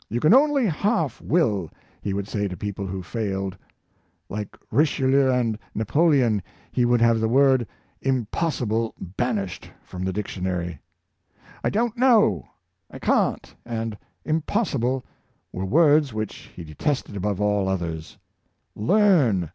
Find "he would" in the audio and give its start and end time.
2.02-2.26, 6.72-7.00